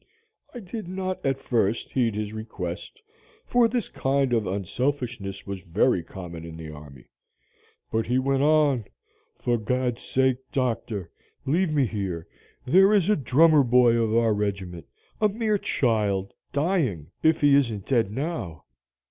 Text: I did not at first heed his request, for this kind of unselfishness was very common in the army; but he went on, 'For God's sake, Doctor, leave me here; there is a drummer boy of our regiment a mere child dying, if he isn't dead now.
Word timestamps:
I 0.51 0.59
did 0.59 0.87
not 0.87 1.23
at 1.23 1.39
first 1.39 1.91
heed 1.91 2.15
his 2.15 2.33
request, 2.33 3.03
for 3.45 3.67
this 3.67 3.87
kind 3.87 4.33
of 4.33 4.47
unselfishness 4.47 5.45
was 5.45 5.61
very 5.61 6.01
common 6.01 6.43
in 6.43 6.57
the 6.57 6.71
army; 6.71 7.05
but 7.91 8.07
he 8.07 8.17
went 8.17 8.41
on, 8.41 8.85
'For 9.37 9.59
God's 9.59 10.01
sake, 10.01 10.37
Doctor, 10.51 11.11
leave 11.45 11.71
me 11.71 11.85
here; 11.85 12.25
there 12.65 12.91
is 12.91 13.09
a 13.09 13.15
drummer 13.15 13.63
boy 13.63 13.95
of 13.95 14.15
our 14.15 14.33
regiment 14.33 14.87
a 15.21 15.29
mere 15.29 15.59
child 15.59 16.33
dying, 16.51 17.11
if 17.21 17.41
he 17.41 17.53
isn't 17.53 17.85
dead 17.85 18.11
now. 18.11 18.63